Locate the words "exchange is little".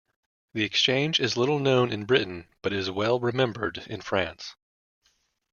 0.63-1.59